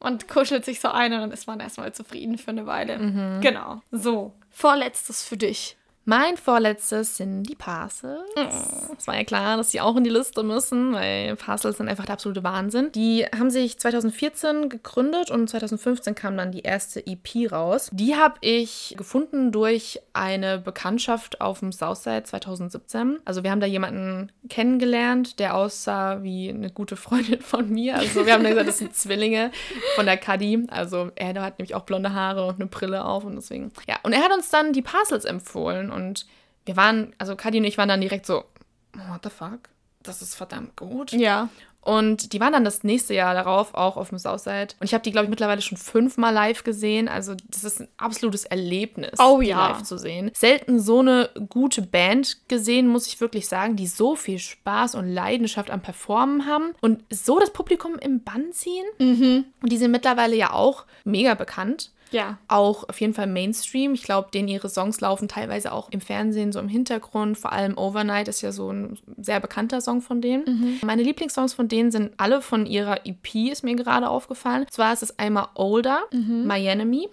[0.00, 2.98] und kuschelt sich so ein und dann ist man erstmal zufrieden für eine Weile.
[2.98, 3.40] Mhm.
[3.40, 3.80] Genau.
[3.92, 5.76] So, vorletztes für dich.
[6.10, 8.24] Mein vorletztes sind die Parcels.
[8.98, 12.04] Es war ja klar, dass die auch in die Liste müssen, weil Parcels sind einfach
[12.04, 12.90] der absolute Wahnsinn.
[12.90, 17.90] Die haben sich 2014 gegründet und 2015 kam dann die erste EP raus.
[17.92, 23.20] Die habe ich gefunden durch eine Bekanntschaft auf dem Southside 2017.
[23.24, 27.94] Also wir haben da jemanden kennengelernt, der aussah wie eine gute Freundin von mir.
[27.94, 29.52] Also wir haben dann gesagt, das sind Zwillinge
[29.94, 30.66] von der Cuddy.
[30.72, 33.70] Also er hat nämlich auch blonde Haare und eine Brille auf und deswegen.
[33.86, 35.99] Ja, und er hat uns dann die Parcels empfohlen und
[36.64, 38.44] wir waren, also Cuddy und ich waren dann direkt so,
[38.94, 39.68] what the fuck?
[40.02, 41.12] Das ist verdammt gut.
[41.12, 41.48] Ja.
[41.82, 44.74] Und die waren dann das nächste Jahr darauf auch auf dem Southside.
[44.80, 47.08] Und ich habe die, glaube ich, mittlerweile schon fünfmal live gesehen.
[47.08, 49.68] Also das ist ein absolutes Erlebnis, Oh die ja.
[49.68, 50.30] live zu sehen.
[50.34, 55.08] Selten so eine gute Band gesehen, muss ich wirklich sagen, die so viel Spaß und
[55.08, 58.84] Leidenschaft am Performen haben und so das Publikum im Bann ziehen.
[58.98, 59.44] Mhm.
[59.62, 62.38] Und die sind mittlerweile ja auch mega bekannt Ja.
[62.48, 63.94] auch auf jeden Fall Mainstream.
[63.94, 67.38] Ich glaube, denen ihre Songs laufen teilweise auch im Fernsehen, so im Hintergrund.
[67.38, 70.44] Vor allem Overnight ist ja so ein sehr bekannter Song von denen.
[70.84, 74.62] Meine Lieblingssongs von denen sind alle von ihrer EP, ist mir gerade aufgefallen.
[74.62, 76.02] Und zwar ist es einmal Older,
[76.46, 77.08] My Enemy.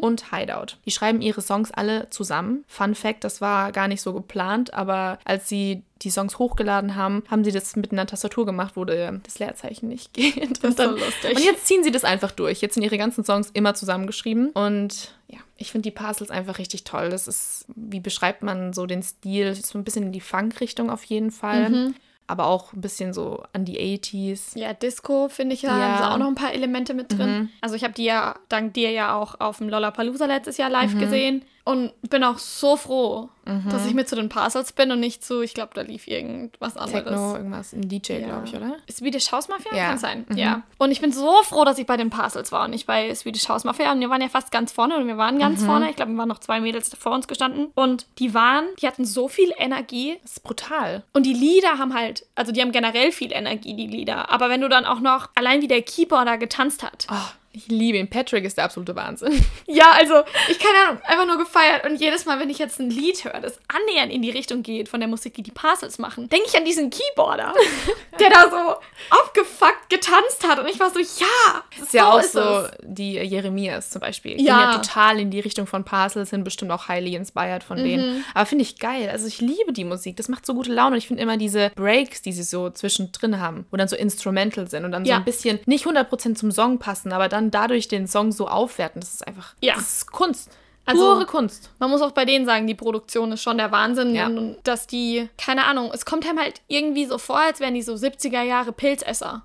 [0.00, 0.76] Und Hideout.
[0.86, 2.64] Die schreiben ihre Songs alle zusammen.
[2.66, 7.24] Fun Fact, das war gar nicht so geplant, aber als sie die Songs hochgeladen haben,
[7.30, 10.62] haben sie das mit einer Tastatur gemacht, wo das Leerzeichen nicht geht.
[10.62, 11.36] So lustig.
[11.36, 12.62] Und jetzt ziehen sie das einfach durch.
[12.62, 14.50] Jetzt sind ihre ganzen Songs immer zusammengeschrieben.
[14.50, 17.10] Und ja, ich finde die Parcels einfach richtig toll.
[17.10, 19.54] Das ist, wie beschreibt man so den Stil?
[19.54, 21.92] So ein bisschen in die Funk-Richtung auf jeden Fall.
[22.26, 24.56] Aber auch ein bisschen so an die 80s.
[24.56, 25.84] Ja, Disco finde ich ja, Ja.
[25.84, 27.50] haben sie auch noch ein paar Elemente mit drin.
[27.60, 30.96] Also ich habe die ja dank dir ja auch auf dem Lollapalooza letztes Jahr live
[30.98, 33.28] gesehen und bin auch so froh,
[33.68, 36.76] dass ich mit zu den Parcels bin und nicht zu, ich glaube, da lief irgendwas
[36.76, 37.02] anderes.
[37.04, 38.26] Techno, irgendwas, ein DJ, Ja.
[38.26, 38.76] glaube ich, oder?
[38.88, 39.74] Swedish House Mafia?
[39.76, 39.88] Ja.
[39.88, 40.24] Kann sein.
[40.28, 40.36] Mhm.
[40.36, 40.62] Ja.
[40.78, 43.48] Und ich bin so froh, dass ich bei den Parcels war und nicht bei Swedish
[43.48, 43.90] House Mafia.
[43.90, 45.40] Und wir waren ja fast ganz vorne und wir waren Mhm.
[45.40, 45.90] ganz vorne.
[45.90, 47.72] Ich glaube, wir waren noch zwei Mädels vor uns gestanden.
[47.74, 50.18] Und die waren, die hatten so viel Energie.
[50.22, 51.02] Das ist brutal.
[51.12, 54.30] Und die Lieder haben halt, also die haben generell viel Energie, die Lieder.
[54.30, 57.08] Aber wenn du dann auch noch, allein wie der Keeper da getanzt hat.
[57.10, 57.14] Oh,
[57.52, 58.08] Ich liebe ihn.
[58.08, 59.44] Patrick ist der absolute Wahnsinn.
[59.72, 61.84] Ja, also, ich keine Ahnung, einfach nur gefeiert.
[61.86, 64.88] Und jedes Mal, wenn ich jetzt ein Lied höre, das annähernd in die Richtung geht
[64.88, 67.54] von der Musik, die die Parcels machen, denke ich an diesen Keyboarder,
[68.18, 68.76] der da so
[69.16, 70.58] abgefuckt getanzt hat.
[70.58, 72.70] Und ich war so, ja, Das ist ja so auch ist so, es.
[72.82, 74.40] die Jeremias zum Beispiel.
[74.42, 74.58] Ja.
[74.58, 77.84] Gehen ja total in die Richtung von Parcels, sind bestimmt auch highly inspired von Mhm.
[77.84, 78.24] denen.
[78.34, 79.08] Aber finde ich geil.
[79.10, 80.16] Also ich liebe die Musik.
[80.16, 80.92] Das macht so gute Laune.
[80.92, 84.68] Und ich finde immer diese Breaks, die sie so zwischendrin haben, wo dann so instrumental
[84.68, 85.16] sind und dann so Ja.
[85.18, 89.00] ein bisschen nicht 100% zum Song passen, aber dann dadurch den Song so aufwerten.
[89.00, 89.74] Das ist einfach, Ja.
[89.74, 90.50] das ist Kunst.
[90.84, 91.70] Also- Pure Kunst.
[91.78, 94.14] Man muss auch bei denen sagen, die Produktion ist schon der Wahnsinn.
[94.14, 94.26] Ja.
[94.26, 97.82] Und dass die, keine Ahnung, es kommt einem halt irgendwie so vor, als wären die
[97.82, 99.42] so 70er Jahre Pilzesser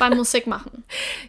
[0.00, 0.82] beim Musik machen.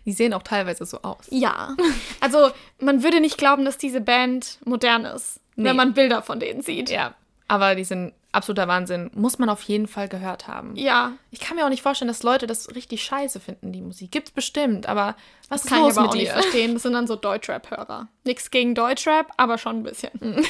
[0.06, 1.26] Die sehen auch teilweise so aus.
[1.30, 1.76] Ja.
[2.22, 5.66] Also, man würde nicht glauben, dass diese Band modern ist, Nee.
[5.70, 6.90] wenn man Bilder von denen sieht.
[6.90, 7.14] Ja.
[7.48, 9.12] Aber die sind absoluter Wahnsinn.
[9.14, 10.76] Muss man auf jeden Fall gehört haben.
[10.76, 11.14] Ja.
[11.32, 14.12] Ich kann mir auch nicht vorstellen, dass Leute das richtig scheiße finden, die Musik.
[14.12, 15.16] Gibt's bestimmt, aber
[15.50, 16.42] was Das kann ich aber auch mit nicht dir?
[16.42, 16.74] verstehen.
[16.74, 18.08] Das sind dann so Deutschrap-Hörer.
[18.24, 20.12] Nichts gegen Deutschrap, aber schon ein bisschen.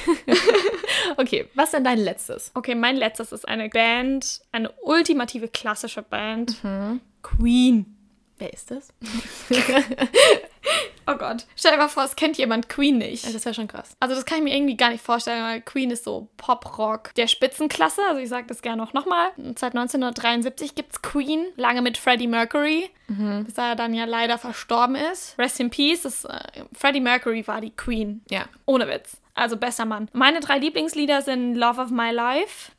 [1.17, 2.51] Okay, was ist denn dein letztes?
[2.53, 6.57] Okay, mein letztes ist eine Band, eine ultimative klassische Band.
[7.21, 7.97] Queen.
[8.37, 8.89] Wer ist das?
[11.07, 11.45] Oh Gott.
[11.55, 13.25] Stell dir mal vor, es kennt jemand Queen nicht.
[13.25, 13.95] Das wäre schon krass.
[13.99, 17.27] Also das kann ich mir irgendwie gar nicht vorstellen, weil Queen ist so Pop-Rock der
[17.27, 18.01] Spitzenklasse.
[18.07, 19.29] Also ich sage das gerne auch nochmal.
[19.57, 24.95] Seit 1973 gibt es Queen, lange mit Freddie Mercury, bis er dann ja leider verstorben
[24.95, 25.37] ist.
[25.37, 26.03] Rest in Peace.
[26.03, 26.39] Das, äh,
[26.73, 28.21] Freddie Mercury war die Queen.
[28.29, 28.45] Ja.
[28.65, 29.17] Ohne Witz.
[29.33, 30.09] Also besser Mann.
[30.13, 32.71] Meine drei Lieblingslieder sind Love of My Life,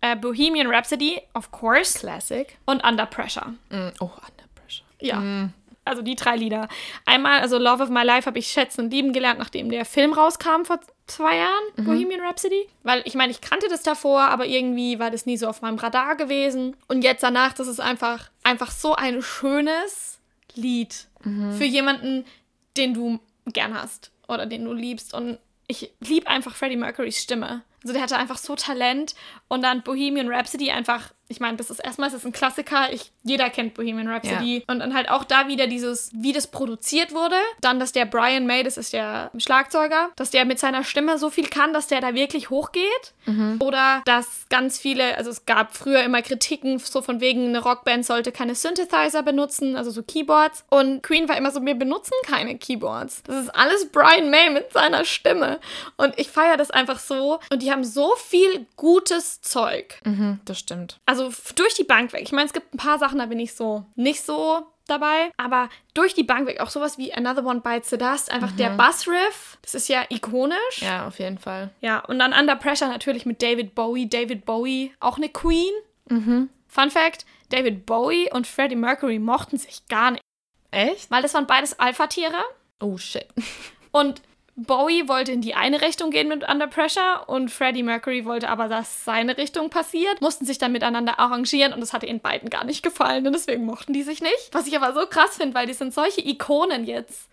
[0.00, 2.56] äh, Bohemian Rhapsody, of course, Classic.
[2.66, 3.54] und Under Pressure.
[3.70, 4.84] Mm, Oh, Under Pressure.
[5.00, 5.48] Ja.
[5.84, 6.68] Also die drei Lieder.
[7.06, 10.12] Einmal, also Love of My Life habe ich schätzen und lieben gelernt, nachdem der Film
[10.12, 12.68] rauskam vor zwei Jahren, Bohemian Rhapsody.
[12.84, 15.78] Weil ich meine, ich kannte das davor, aber irgendwie war das nie so auf meinem
[15.78, 16.76] Radar gewesen.
[16.86, 20.20] Und jetzt danach, das ist einfach, einfach so ein schönes
[20.54, 21.08] Lied
[21.56, 22.24] für jemanden,
[22.76, 25.14] den du gern hast oder den du liebst.
[25.14, 27.62] Und ich liebe einfach Freddie Mercurys Stimme.
[27.82, 29.14] Also der hatte einfach so Talent.
[29.48, 32.92] Und dann Bohemian Rhapsody einfach, ich meine, das ist erstmal das ist ein Klassiker.
[32.92, 34.64] Ich, jeder kennt Bohemian Rhapsody.
[34.66, 37.36] Und dann halt auch da wieder dieses, wie das produziert wurde.
[37.60, 41.30] Dann, dass der Brian May, das ist der Schlagzeuger, dass der mit seiner Stimme so
[41.30, 43.14] viel kann, dass der da wirklich hochgeht.
[43.60, 48.04] Oder dass ganz viele, also es gab früher immer Kritiken, so von wegen, eine Rockband
[48.04, 50.64] sollte keine Synthesizer benutzen, also so Keyboards.
[50.70, 53.22] Und Queen war immer so, wir benutzen keine Keyboards.
[53.24, 55.60] Das ist alles Brian May mit seiner Stimme.
[55.96, 57.40] Und ich feiere das einfach so.
[57.50, 60.00] Und die haben so viel gutes Zeug.
[60.04, 61.00] Mhm, das stimmt.
[61.06, 62.22] Also durch die Bank weg.
[62.22, 65.68] Ich meine, es gibt ein paar Sachen, da bin ich so nicht so dabei, aber
[65.94, 69.56] durch die Bank weg auch sowas wie Another One Bites the Dust, einfach der Bassriff,
[69.62, 70.80] das ist ja ikonisch.
[70.80, 71.70] Ja, auf jeden Fall.
[71.80, 74.08] Ja, und dann Under Pressure natürlich mit David Bowie.
[74.08, 75.72] David Bowie, auch eine Queen.
[76.08, 80.22] Fun Fact: David Bowie und Freddie Mercury mochten sich gar nicht,
[80.70, 81.10] Echt?
[81.10, 82.42] weil das waren beides Alpha-Tiere.
[82.80, 83.26] Oh, shit.
[83.92, 84.20] Und
[84.54, 88.68] Bowie wollte in die eine Richtung gehen mit Under Pressure und Freddie Mercury wollte aber,
[88.68, 92.64] dass seine Richtung passiert, mussten sich dann miteinander arrangieren und das hatte ihnen beiden gar
[92.64, 94.50] nicht gefallen und deswegen mochten die sich nicht.
[94.52, 97.28] Was ich aber so krass finde, weil die sind solche Ikonen jetzt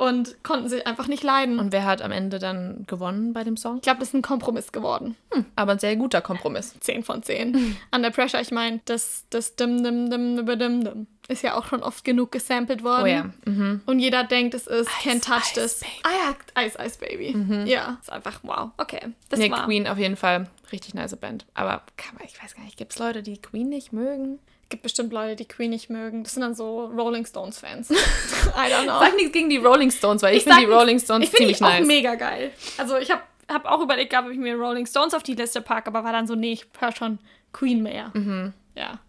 [0.00, 1.58] und konnten sich einfach nicht leiden.
[1.58, 3.76] Und wer hat am Ende dann gewonnen bei dem Song?
[3.76, 5.14] ich glaube, das ist ein Kompromiss geworden.
[5.56, 6.74] Aber ein sehr guter Kompromiss.
[6.80, 7.76] 10 von 10.
[7.94, 11.66] Under Pressure, ich meine, das, das dim, dim, dim, dim, dim, dim ist ja auch
[11.66, 13.04] schon oft genug gesampelt worden.
[13.04, 13.30] Oh ja.
[13.44, 13.82] Mhm.
[13.84, 15.80] Und jeder denkt, es ist Can't Touch Ice This.
[15.80, 15.92] Baby.
[16.02, 16.10] Ah
[16.56, 17.70] ja, Ice Ice Baby.
[17.70, 18.70] Ja, ist einfach wow.
[18.78, 19.66] Okay, das Nee, war.
[19.66, 20.48] Queen auf jeden Fall.
[20.72, 21.44] Richtig nice Band.
[21.52, 21.82] Aber
[22.14, 24.38] man, ich weiß gar nicht, gibt es Leute, die Queen nicht mögen?
[24.70, 26.24] Gibt bestimmt Leute, die Queen nicht mögen.
[26.24, 27.90] Das sind dann so Rolling Stones Fans.
[27.90, 27.94] I
[28.72, 28.98] don't know.
[29.00, 30.72] Sag nichts gegen die Rolling Stones, weil ich, sag finde die.
[30.72, 31.86] Rolling Stones ich finde die ziemlich auch nice.
[31.86, 32.52] mega geil.
[32.78, 35.88] Also ich habe hab auch überlegt, ob ich mir Rolling Stones auf die Liste packe,
[35.88, 37.18] aber war dann so, nee, ich höre schon
[37.52, 38.10] Queen mehr.
[38.14, 38.54] Mhm.
[38.74, 39.00] Ja.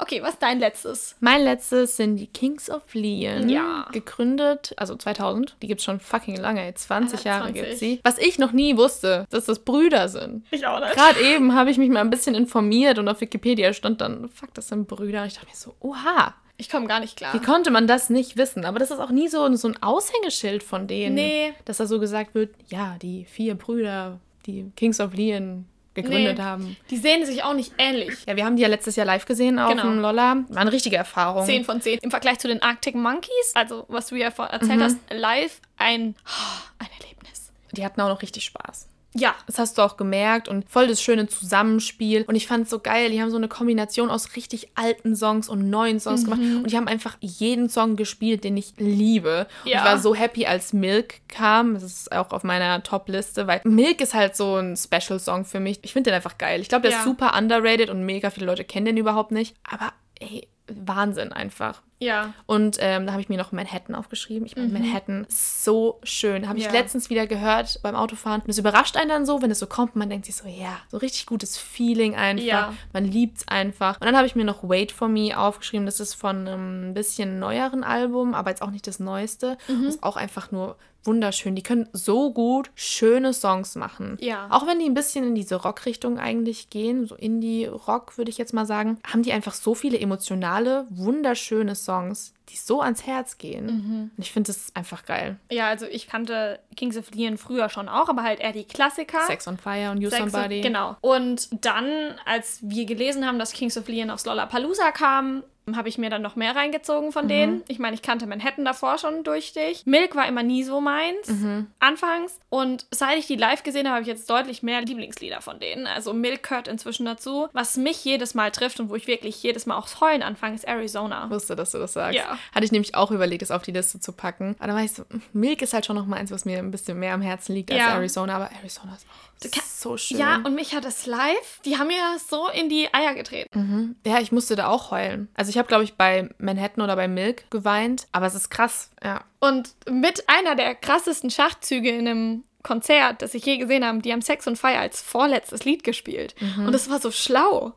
[0.00, 1.16] Okay, was ist dein letztes?
[1.20, 3.48] Mein letztes sind die Kings of Leon.
[3.48, 3.88] Ja.
[3.92, 5.56] Gegründet, also 2000.
[5.62, 6.62] Die gibt es schon fucking lange.
[6.62, 6.74] ey.
[6.74, 7.62] 20 Ah, Jahre 20.
[7.64, 8.00] gibt sie.
[8.04, 10.44] Was ich noch nie wusste, dass das Brüder sind.
[10.50, 10.94] Ich auch nicht.
[10.94, 14.54] Gerade eben habe ich mich mal ein bisschen informiert und auf Wikipedia stand dann, fuck,
[14.54, 15.26] das sind Brüder.
[15.26, 17.34] Ich dachte mir so, oha, Ich komme gar nicht klar.
[17.34, 18.64] wie konnte man das nicht wissen?
[18.64, 21.14] Aber das ist auch nie so, so ein Aushängeschild von denen.
[21.16, 21.54] Nee.
[21.64, 25.66] Dass da so gesagt wird, ja, die vier Brüder, die Kings of Leon
[26.02, 26.42] gegründet Nee.
[26.44, 26.76] haben.
[26.90, 28.14] Die sehen sich auch nicht ähnlich.
[28.26, 29.82] Ja, wir haben die ja letztes Jahr live gesehen auf Genau.
[29.84, 30.36] dem Lolla.
[30.48, 31.44] War eine richtige Erfahrung.
[31.46, 31.98] 10 von 10.
[32.02, 36.14] Im Vergleich zu den Arctic Monkeys, also was du ja vorher erzählt hast, live ein,
[36.78, 37.52] ein Erlebnis.
[37.72, 38.87] Die hatten auch noch richtig Spaß.
[39.14, 42.24] Ja, Das hast du auch gemerkt und voll das schöne Zusammenspiel.
[42.28, 45.48] Und ich fand es so geil, die haben so eine Kombination aus richtig alten Songs
[45.48, 46.40] und neuen Songs gemacht.
[46.40, 46.58] Mhm.
[46.58, 49.46] Und die haben einfach jeden Song gespielt, den ich liebe.
[49.64, 49.78] Und Ja.
[49.78, 51.74] ich war so happy, als Milk kam.
[51.74, 55.78] Das ist auch auf meiner Top-Liste, weil Milk ist halt so ein Special-Song für mich.
[55.82, 56.60] Ich finde den einfach geil.
[56.60, 56.98] Ich glaube, der Ja.
[56.98, 59.56] ist super underrated und mega viele Leute kennen den überhaupt nicht.
[59.68, 61.82] Aber ey, Wahnsinn einfach.
[62.00, 62.32] Ja.
[62.46, 64.46] Und ähm, da habe ich mir noch Manhattan aufgeschrieben.
[64.46, 66.48] Ich meine, Manhattan ist so schön.
[66.48, 66.70] Habe ich Ja.
[66.70, 68.40] letztens wieder gehört beim Autofahren.
[68.42, 69.96] Und es überrascht einen dann so, wenn es so kommt.
[69.96, 72.44] Man denkt sich so, ja, so richtig gutes Feeling einfach.
[72.44, 72.72] Ja.
[72.92, 74.00] Man liebt es einfach.
[74.00, 75.86] Und dann habe ich mir noch Wait for Me aufgeschrieben.
[75.86, 79.58] Das ist von einem bisschen neueren Album, aber jetzt auch nicht das neueste.
[79.66, 79.84] Mhm.
[79.86, 81.54] Das ist auch einfach nur wunderschön.
[81.54, 84.16] Die können so gut schöne Songs machen.
[84.20, 84.48] Ja.
[84.50, 88.54] Auch wenn die ein bisschen in diese Rock-Richtung eigentlich gehen, so Indie-Rock würde ich jetzt
[88.54, 93.66] mal sagen, haben die einfach so viele emotionale, wunderschöne Songs, die so ans Herz gehen.
[93.66, 94.10] Mhm.
[94.16, 95.36] Und ich finde das einfach geil.
[95.50, 99.26] Ja, also ich kannte Kings of Leon früher schon auch, aber halt eher die Klassiker.
[99.26, 100.56] Sex on Fire und You Sex Somebody.
[100.56, 100.96] Und, genau.
[101.00, 105.42] Und dann, als wir gelesen haben, dass Kings of Leon aufs Lollapalooza kam,
[105.76, 107.12] habe ich mir dann noch mehr reingezogen Mhm.
[107.12, 107.62] von denen.
[107.68, 109.82] Ich meine, ich kannte Manhattan davor schon durch dich.
[109.86, 111.66] Milk war immer nie so meins, Mhm.
[111.80, 112.38] anfangs.
[112.50, 115.86] Und seit ich die live gesehen habe, habe ich jetzt deutlich mehr Lieblingslieder von denen.
[115.86, 117.48] Also Milk gehört inzwischen dazu.
[117.52, 120.64] Was mich jedes Mal trifft und wo ich wirklich jedes Mal aufs Heulen anfange, ist
[120.66, 121.24] Arizona.
[121.24, 122.16] Ich wusste, dass du das sagst.
[122.16, 122.38] Ja.
[122.54, 124.54] Hatte ich nämlich auch überlegt, das auf die Liste zu packen.
[124.58, 126.70] Aber dann war ich so, Milk ist halt schon noch mal eins, was mir ein
[126.70, 127.88] bisschen mehr am Herzen liegt als Ja.
[127.94, 128.36] Arizona.
[128.36, 130.18] Aber Arizona ist auch so schön.
[130.18, 133.96] Ja, und mich hat das live, die haben mir so in die Eier getreten.
[134.04, 135.28] Ja, ich musste da auch heulen.
[135.34, 138.06] Also ich habe, glaube ich, bei Manhattan oder bei Milk geweint.
[138.12, 139.24] Aber es ist krass, ja.
[139.40, 144.12] Und mit einer der krassesten Schachzüge in einem Konzert, das ich je gesehen habe, die
[144.12, 146.34] haben Sex und Fire als vorletztes Lied gespielt.
[146.58, 147.74] Und das war so schlau.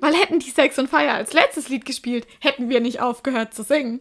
[0.00, 3.62] Weil hätten die Sex und Fire als letztes Lied gespielt, hätten wir nicht aufgehört zu
[3.62, 4.00] singen.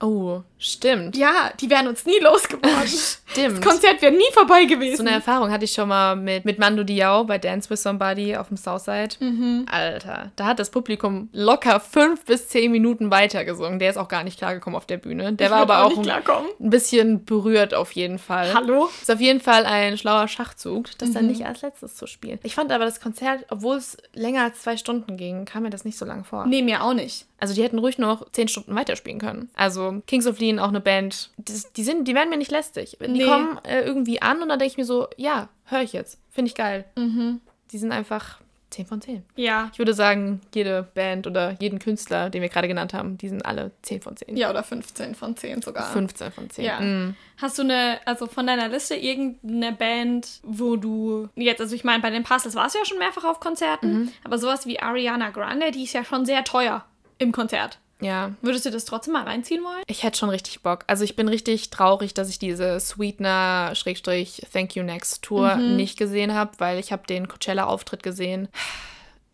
[0.00, 1.16] Oh, stimmt.
[1.16, 2.70] Ja, die wären uns nie losgeworden.
[3.34, 3.58] Stimmt.
[3.58, 5.06] Das Konzert wäre nie vorbei So gewesen.
[5.08, 8.48] eine Erfahrung hatte ich schon mal mit, mit Mando Diao bei Dance with Somebody auf
[8.48, 9.16] dem Southside.
[9.18, 9.66] Mhm.
[9.68, 13.78] Alter, da hat das Publikum locker fünf bis zehn Minuten weitergesungen.
[13.80, 15.32] Der ist auch gar nicht klargekommen auf der Bühne.
[15.32, 16.22] Der Ich war aber auch nicht ein,
[16.60, 18.54] ein bisschen berührt auf jeden Fall.
[18.54, 18.88] Hallo?
[19.02, 21.14] Ist auf jeden Fall ein schlauer Schachzug, das Mhm.
[21.14, 22.38] dann nicht als letztes zu spielen.
[22.44, 25.84] Ich fand aber das Konzert, obwohl es länger als zwei Stunden ging, kam mir das
[25.84, 26.46] nicht so lang vor.
[26.46, 27.26] Nee, mir auch nicht.
[27.40, 29.50] Also die hätten ruhig noch zehn Stunden weiterspielen können.
[29.54, 32.96] Also Kings of Leon, auch eine Band, das, die, sind, die werden mir nicht lästig.
[33.00, 33.24] Die Nee.
[33.26, 36.18] kommen äh, irgendwie an und dann denke ich mir so, ja, höre ich jetzt.
[36.30, 36.84] Finde ich geil.
[36.96, 39.24] Die sind einfach 10 von 10.
[39.36, 39.70] Ja.
[39.72, 43.46] Ich würde sagen, jede Band oder jeden Künstler, den wir gerade genannt haben, die sind
[43.46, 44.36] alle 10 von 10.
[44.36, 45.92] Ja, oder 15 von 10 sogar.
[45.92, 46.64] 15 von 10.
[46.64, 46.80] Ja.
[46.80, 47.14] Mm.
[47.40, 52.02] Hast du eine, also von deiner Liste irgendeine Band, wo du jetzt, also ich meine,
[52.02, 55.70] bei den Puzzles warst du ja schon mehrfach auf Konzerten, aber sowas wie Ariana Grande,
[55.70, 56.84] die ist ja schon sehr teuer
[57.18, 57.78] im Konzert.
[58.04, 59.82] Ja, Würdest du das trotzdem mal reinziehen wollen?
[59.86, 60.84] Ich hätte schon richtig Bock.
[60.86, 65.76] Also ich bin richtig traurig, dass ich diese Sweetener-Thank You Next Tour Mhm.
[65.76, 68.48] nicht gesehen habe, weil ich habe den Coachella-Auftritt gesehen.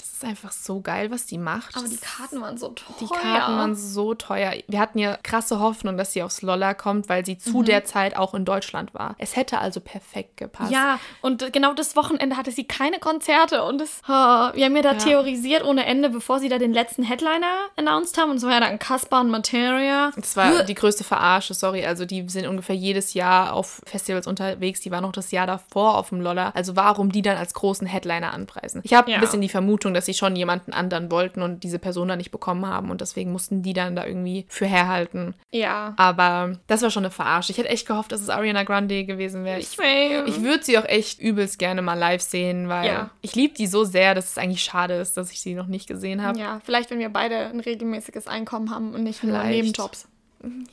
[0.00, 1.76] Das ist einfach so geil, was die macht.
[1.76, 2.96] Aber die Karten waren so teuer.
[3.00, 4.54] die Karten waren so teuer.
[4.66, 8.16] Wir hatten ja krasse Hoffnung, dass sie aufs Lolla kommt, weil sie zu der Zeit
[8.16, 9.14] auch in Deutschland war.
[9.18, 10.70] Es hätte also perfekt gepasst.
[10.70, 10.74] Mhm.
[10.74, 14.82] Ja, und genau das Wochenende hatte sie keine Konzerte und das, oh, wir haben ja
[14.82, 14.98] da Ja.
[14.98, 18.60] theorisiert ohne Ende, bevor sie da den letzten Headliner announced haben und es war ja
[18.60, 20.10] dann Kaspar und Materia.
[20.16, 21.84] Das war die größte Verarsche, sorry.
[21.84, 24.80] Also die sind ungefähr jedes Jahr auf Festivals unterwegs.
[24.80, 26.50] Die war noch das Jahr davor auf dem Lolla.
[26.54, 28.80] Also warum die dann als großen Headliner anpreisen?
[28.84, 29.16] Ich habe Ja.
[29.16, 32.30] ein bisschen die Vermutung, dass sie schon jemanden anderen wollten und diese Person dann nicht
[32.30, 35.34] bekommen haben und deswegen mussten die dann da irgendwie für herhalten.
[35.50, 35.94] Ja.
[35.96, 37.52] Aber das war schon eine Verarsche.
[37.52, 39.58] Ich hätte echt gehofft, dass es Ariana Grande gewesen wäre.
[39.60, 43.10] Ich, ich würde sie auch echt übelst gerne mal live sehen, weil Ja.
[43.22, 45.86] ich liebe die so sehr, dass es eigentlich schade ist, dass ich sie noch nicht
[45.86, 46.38] gesehen habe.
[46.38, 49.50] ja, vielleicht wenn wir beide ein regelmäßiges Einkommen haben und nicht nur Vielleicht.
[49.50, 50.06] Nebenjobs.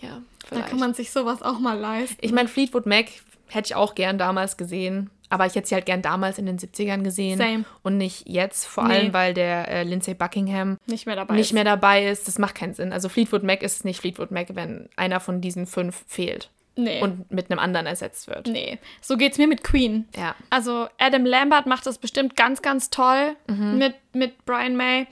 [0.02, 0.70] Ja, Da vielleicht.
[0.70, 2.18] kann man sich sowas auch mal leisten.
[2.22, 3.08] Ich meine, Fleetwood Mac
[3.48, 5.10] hätte ich auch gern damals gesehen.
[5.30, 7.38] Aber ich hätte sie halt gern damals in den 70ern gesehen.
[7.38, 7.66] Same.
[7.84, 8.66] Und nicht jetzt.
[8.66, 8.94] Vor Nee.
[8.96, 11.36] allem, weil der äh, Lindsay Buckingham Nicht mehr dabei.
[11.36, 11.54] nicht ist.
[11.54, 12.28] mehr dabei ist.
[12.28, 12.94] Das macht keinen Sinn.
[12.94, 17.02] Also Fleetwood Mac ist nicht Fleetwood Mac, wenn einer von diesen fünf fehlt Nee.
[17.02, 18.48] und mit einem anderen ersetzt wird.
[18.48, 18.78] nee.
[19.02, 20.08] So geht's mir mit Queen.
[20.16, 20.36] Ja.
[20.50, 23.78] Also Adam Lambert macht das bestimmt ganz, ganz toll Mhm.
[23.80, 25.08] mit, mit Brian May.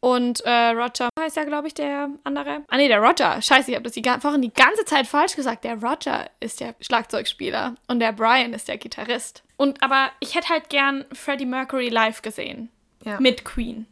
[0.00, 2.60] Und äh, Roger heißt ja, glaube ich, der andere.
[2.68, 3.42] Ah, nee, der Roger.
[3.42, 5.64] Scheiße, ich habe das die, vorhin die ganze Zeit falsch gesagt.
[5.64, 9.42] Der Roger ist der Schlagzeugspieler und der Brian ist der Gitarrist.
[9.58, 12.70] Und aber ich hätte halt gern Freddie Mercury live gesehen.
[13.04, 13.20] Ja.
[13.20, 13.86] Mit Queen.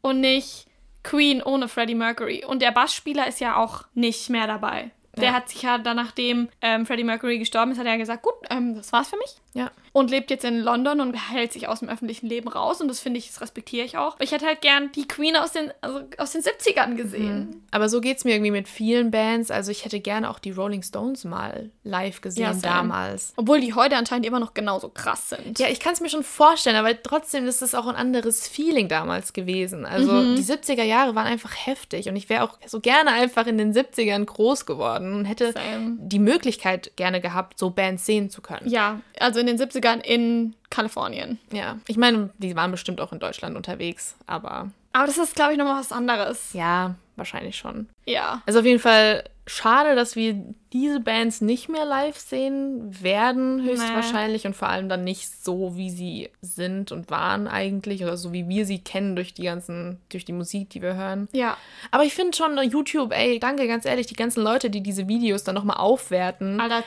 [0.00, 0.66] Und nicht
[1.02, 2.44] Queen ohne Freddie Mercury.
[2.46, 4.90] Und der Bassspieler ist ja auch nicht mehr dabei.
[5.16, 5.32] Der Ja.
[5.32, 8.74] hat sich ja dann, nachdem ähm, Freddie Mercury gestorben ist, hat er gesagt, gut, ähm,
[8.76, 9.70] das war's für mich Ja.
[9.92, 12.80] Und lebt jetzt in London und hält sich aus dem öffentlichen Leben raus.
[12.80, 14.16] Und das finde ich, das respektiere ich auch.
[14.20, 17.66] Ich hätte halt gern die Queen aus den, also aus den 70ern gesehen.
[17.70, 19.50] Aber so geht es mir irgendwie mit vielen Bands.
[19.50, 23.32] Also ich hätte gerne auch die Rolling Stones mal live gesehen Ja, damals.
[23.36, 25.58] Obwohl die heute anscheinend immer noch genauso krass sind.
[25.58, 28.88] Ja, ich kann es mir schon vorstellen, aber trotzdem ist es auch ein anderes Feeling
[28.88, 29.84] damals gewesen.
[29.86, 30.36] Also Mhm.
[30.36, 33.72] die 70er Jahre waren einfach heftig und ich wäre auch so gerne einfach in den
[33.74, 35.96] 70ern groß geworden und hätte Same.
[36.00, 38.68] die Möglichkeit gerne gehabt, so Bands sehen zu können.
[38.68, 41.38] Ja, also in den 70ern in Kalifornien.
[41.52, 45.52] Ja, ich meine, die waren bestimmt auch in Deutschland unterwegs, aber Aber das ist, glaube
[45.52, 46.52] ich, nochmal was anderes.
[46.52, 47.88] ja, wahrscheinlich schon.
[48.06, 48.42] Ja.
[48.46, 50.36] Also auf jeden Fall schade, dass wir
[50.72, 54.46] diese Bands nicht mehr live sehen werden, höchstwahrscheinlich.
[54.46, 58.02] Und vor allem dann nicht so, wie sie sind und waren eigentlich.
[58.02, 61.28] Oder so, wie wir sie kennen durch die ganzen, durch die Musik, die wir hören.
[61.32, 61.56] Ja.
[61.90, 65.44] Aber ich finde schon, YouTube, ey, danke, ganz ehrlich, die ganzen Leute, die diese Videos
[65.44, 66.60] dann nochmal aufwerten.
[66.60, 66.84] Alter,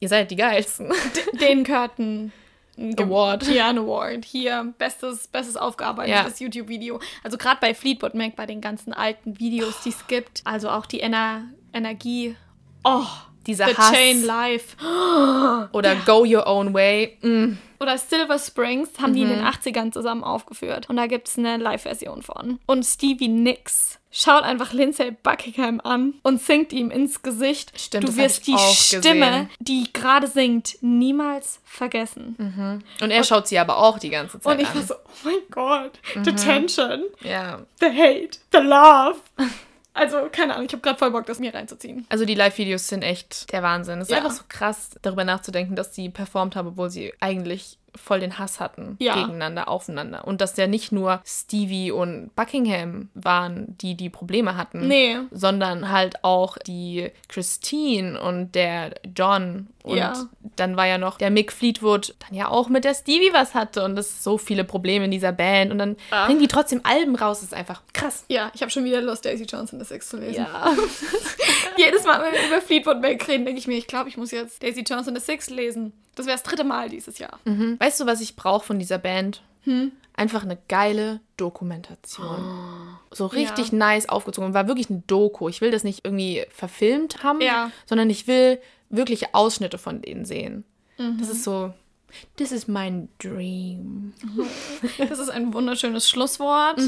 [0.00, 0.92] Ihr seid die geilsten.
[1.40, 1.64] den
[2.76, 3.46] Ge- Award.
[3.48, 4.24] Ja, ein Award.
[4.24, 6.46] Hier, bestes, bestes aufgearbeitetes Ja.
[6.46, 7.00] YouTube-Video.
[7.22, 10.40] Also gerade bei Fleetwood Mac, bei den ganzen alten Videos, die es gibt.
[10.44, 12.36] Also auch die Ener Energie.
[12.84, 13.04] Oh,
[13.46, 13.92] Dieser The Hass.
[13.92, 14.76] Chain Live.
[15.72, 17.18] Oder Go Your Own Way.
[17.22, 17.58] Mm.
[17.80, 19.36] Oder Silver Springs haben die in Mhm.
[19.36, 20.88] den 80ern zusammen aufgeführt.
[20.88, 22.58] Und da gibt es eine Live-Version von.
[22.66, 27.72] Und Stevie Nicks schaut einfach Lindsay Buckingham an und singt ihm ins Gesicht.
[27.78, 29.50] Stimmt, du wirst die Stimme, gesehen.
[29.58, 32.82] die gerade singt, niemals vergessen.
[33.02, 34.76] Und er schaut sie aber auch die ganze Zeit Und ich an.
[34.76, 36.36] war so, oh mein Gott, the Mhm.
[36.36, 37.58] tension, ja.
[37.80, 39.16] the hate, the love.
[39.94, 42.04] Also, keine Ahnung, ich habe gerade voll Bock, das mir reinzuziehen.
[42.08, 44.00] Also die Live-Videos sind echt der Wahnsinn.
[44.00, 44.18] Es ist Ja.
[44.18, 48.58] einfach so krass, darüber nachzudenken, dass sie performt haben, obwohl sie eigentlich voll den Hass
[48.58, 49.14] hatten Ja.
[49.14, 50.26] gegeneinander, aufeinander.
[50.26, 55.16] Und dass ja nicht nur Stevie und Buckingham waren, die die Probleme hatten, Nee.
[55.30, 59.68] sondern halt auch die Christine und der John.
[59.84, 60.14] Und Ja.
[60.56, 63.84] dann war ja noch der Mick Fleetwood, dann ja auch mit der Stevie was hatte.
[63.84, 65.70] Und das ist so viele Probleme in dieser Band.
[65.70, 66.24] Und dann Ah.
[66.24, 67.40] bringen die trotzdem Alben raus.
[67.40, 68.24] Das ist einfach krass.
[68.28, 70.46] Ja, ich habe schon wieder Lust, Daisy Johnson the Six zu lesen.
[70.50, 70.74] Ja.
[71.76, 74.30] Jedes Mal, wenn wir über Fleetwood Mac reden, denke ich mir, ich glaube, ich muss
[74.30, 75.92] jetzt Daisy Johnson the Six lesen.
[76.14, 77.38] Das wäre das dritte Mal dieses Jahr.
[77.44, 77.76] Mhm.
[77.78, 79.42] Weißt du, was ich brauche von dieser Band?
[79.64, 79.92] Hm?
[80.16, 82.96] Einfach eine geile Dokumentation.
[83.10, 83.76] So richtig Ja.
[83.78, 84.54] nice aufgezogen.
[84.54, 85.48] War wirklich ein Doku.
[85.48, 87.70] Ich will das nicht irgendwie verfilmt haben, Ja.
[87.86, 90.64] sondern ich will wirkliche Ausschnitte von denen sehen.
[90.98, 91.18] Mhm.
[91.18, 91.72] Das ist so,
[92.36, 94.12] this is my dream.
[94.98, 96.78] Das ist ein wunderschönes Schlusswort.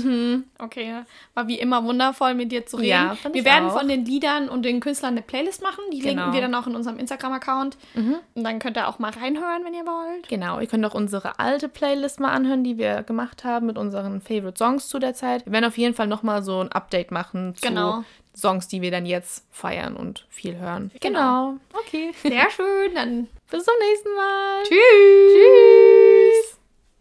[0.58, 1.02] Okay,
[1.34, 2.86] war wie immer wundervoll, mit dir zu reden.
[3.08, 3.16] Mhm.
[3.24, 3.78] Ja, wir werden auch.
[3.78, 5.80] von den Liedern und den Künstlern eine Playlist machen.
[5.92, 6.12] Die Genau.
[6.12, 6.18] Mhm.
[6.18, 7.76] linken wir dann auch in unserem Instagram-Account.
[8.34, 10.28] Und dann könnt ihr auch mal reinhören, wenn ihr wollt.
[10.28, 14.20] Genau, ihr könnt auch unsere alte Playlist mal anhören, die wir gemacht haben mit unseren
[14.20, 15.44] Favorite Songs zu der Zeit.
[15.46, 18.04] Wir werden auf jeden Fall nochmal so ein Update machen zu Genau.
[18.36, 20.90] Songs, die wir dann jetzt feiern und viel hören.
[21.00, 21.54] Genau.
[21.72, 22.12] Okay.
[22.22, 24.62] Sehr schön, dann Bis zum nächsten Mal.
[24.64, 25.32] tschüss.
[25.32, 26.58] Tschüss.